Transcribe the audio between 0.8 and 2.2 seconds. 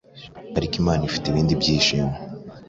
Imana ifite ibindi byishimo.